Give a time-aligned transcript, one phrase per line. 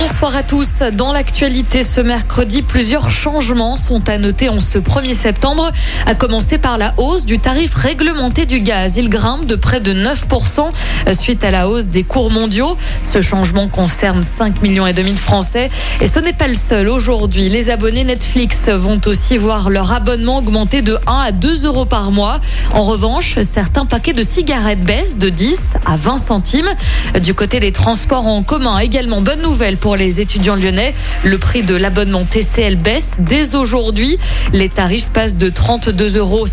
[0.00, 0.82] Bonsoir à tous.
[0.92, 5.72] Dans l'actualité ce mercredi, plusieurs changements sont à noter en ce 1er septembre,
[6.06, 8.96] à commencer par la hausse du tarif réglementé du gaz.
[8.96, 10.70] Il grimpe de près de 9%
[11.18, 12.76] suite à la hausse des cours mondiaux.
[13.02, 15.68] Ce changement concerne 5 millions et demi de Français
[16.00, 16.88] et ce n'est pas le seul.
[16.88, 21.86] Aujourd'hui, les abonnés Netflix vont aussi voir leur abonnement augmenter de 1 à 2 euros
[21.86, 22.38] par mois.
[22.72, 26.70] En revanche, certains paquets de cigarettes baissent de 10 à 20 centimes.
[27.20, 30.94] Du côté des transports en commun, également bonne nouvelle pour les étudiants lyonnais.
[31.24, 34.18] Le prix de l'abonnement TCL baisse dès aujourd'hui.
[34.52, 36.46] Les tarifs passent de 32,50 euros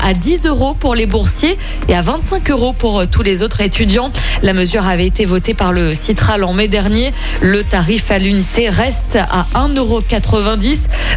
[0.00, 1.56] à 10 euros pour les boursiers
[1.88, 4.10] et à 25 euros pour tous les autres étudiants.
[4.42, 7.12] La mesure avait été votée par le Citral en mai dernier.
[7.40, 10.00] Le tarif à l'unité reste à 1,90 euros.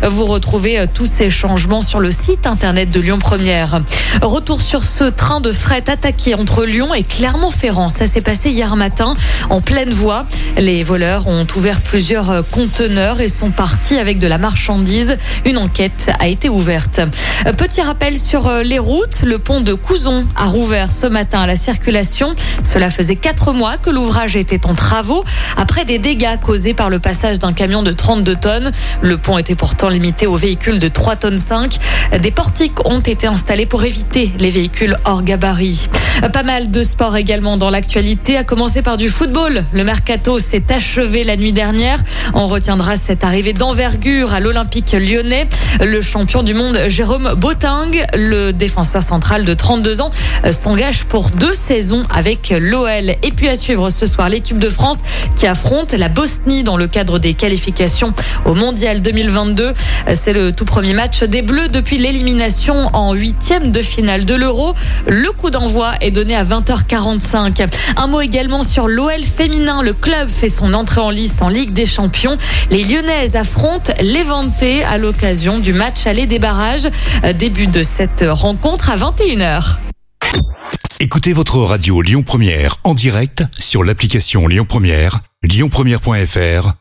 [0.09, 3.81] Vous retrouvez tous ces changements sur le site internet de Lyon Première.
[4.21, 7.89] Retour sur ce train de fret attaqué entre Lyon et Clermont-Ferrand.
[7.89, 9.13] Ça s'est passé hier matin
[9.51, 10.25] en pleine voie.
[10.57, 15.17] Les voleurs ont ouvert plusieurs conteneurs et sont partis avec de la marchandise.
[15.45, 16.99] Une enquête a été ouverte.
[17.55, 19.21] Petit rappel sur les routes.
[19.23, 22.33] Le pont de Couzon a rouvert ce matin à la circulation.
[22.63, 25.23] Cela faisait quatre mois que l'ouvrage était en travaux
[25.57, 28.71] après des dégâts causés par le passage d'un camion de 32 tonnes.
[29.03, 31.77] Le pont était pourtant limité aux véhicules de 3 tonnes 5.
[32.19, 35.87] Des portiques ont été installés pour éviter les véhicules hors gabarit.
[36.33, 39.63] Pas mal de sport également dans l'actualité, à commencer par du football.
[39.73, 41.99] Le mercato s'est achevé la nuit dernière.
[42.33, 45.47] On retiendra cette arrivée d'envergure à l'Olympique lyonnais.
[45.79, 50.11] Le champion du monde Jérôme Boting, le défenseur central de 32 ans,
[50.51, 53.15] s'engage pour deux saisons avec l'OL.
[53.23, 54.99] Et puis à suivre ce soir, l'équipe de France
[55.35, 58.13] qui affronte la Bosnie dans le cadre des qualifications
[58.45, 59.73] au Mondial 2022.
[60.13, 64.73] C'est le tout premier match des Bleus depuis l'élimination en huitième de finale de l'Euro.
[65.07, 67.67] Le coup d'envoi est donné à 20h45.
[67.95, 69.81] Un mot également sur l'OL féminin.
[69.81, 72.37] Le club fait son entrée en lice en Ligue des Champions.
[72.69, 74.51] Les Lyonnaises affrontent l'Evante
[74.87, 76.87] à l'occasion du match aller des barrages.
[77.35, 79.77] Début de cette rencontre à 21h.
[80.99, 86.80] Écoutez votre radio Lyon Première en direct sur l'application Lyon Première, lyonpremière.fr